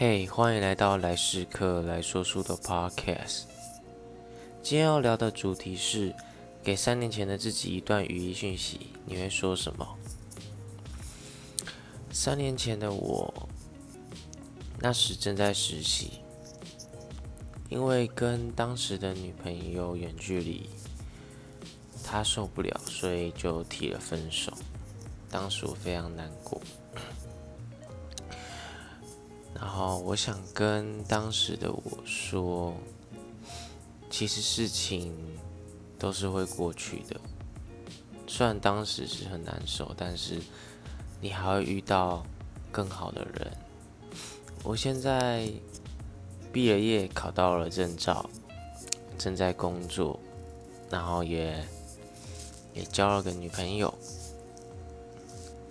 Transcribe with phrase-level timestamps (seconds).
[0.00, 3.46] 嘿，欢迎来到来时刻来说书的 Podcast。
[4.62, 6.14] 今天要聊的主题是
[6.62, 9.84] 给三年前的自己一段语音讯息，你会说什么？
[12.12, 13.48] 三年前的我，
[14.78, 16.20] 那时正在实习，
[17.68, 20.70] 因为跟当时的女朋友远距离，
[22.04, 24.52] 她受不了，所以就提了分手。
[25.28, 26.57] 当时我非常难过。
[29.60, 32.74] 然后我想跟当时的我说，
[34.08, 35.12] 其实事情
[35.98, 37.20] 都是会过去的。
[38.26, 40.38] 虽然当时是很难受，但是
[41.20, 42.24] 你还会遇到
[42.70, 43.52] 更好的人。
[44.62, 45.50] 我现在
[46.52, 48.28] 毕了业，考到了证照，
[49.18, 50.20] 正在工作，
[50.88, 51.66] 然后也
[52.74, 53.92] 也交了个女朋友，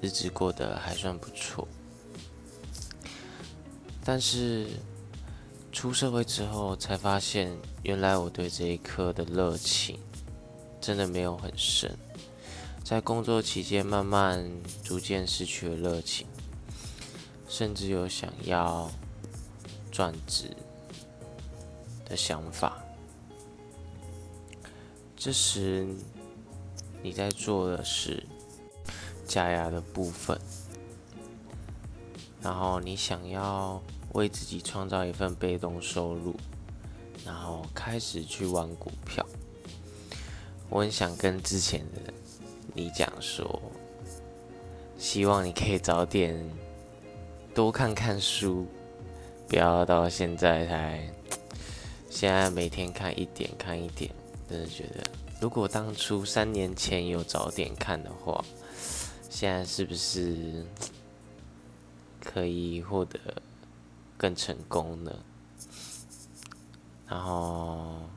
[0.00, 1.66] 日子过得还算不错。
[4.08, 4.68] 但是
[5.72, 9.98] 出社会之后，才发现原来我对这一科的热情
[10.80, 11.92] 真的没有很深。
[12.84, 14.48] 在工作期间，慢慢
[14.84, 16.24] 逐渐失去了热情，
[17.48, 18.88] 甚至有想要
[19.90, 20.56] 转职
[22.04, 22.80] 的想法。
[25.16, 25.84] 这时
[27.02, 28.24] 你在做的是
[29.26, 30.40] 假牙的部分，
[32.40, 33.82] 然后你想要。
[34.16, 36.34] 为自己创造一份被动收入，
[37.24, 39.24] 然后开始去玩股票。
[40.70, 42.12] 我很想跟之前的
[42.72, 43.60] 你讲说，
[44.98, 46.34] 希望你可以早点
[47.54, 48.66] 多看看书，
[49.46, 51.12] 不要到现在才
[52.08, 54.10] 现在每天看一点看一点。
[54.48, 55.04] 真的觉得，
[55.40, 58.42] 如果当初三年前有早点看的话，
[59.28, 60.64] 现在是不是
[62.24, 63.20] 可以获得？
[64.16, 65.12] 更成功呢，
[67.06, 68.08] 然后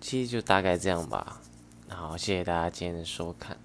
[0.00, 1.40] 其实就大概这样吧。
[1.88, 3.56] 然后谢谢大家今天的收看，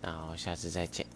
[0.00, 1.06] 然后下次再见。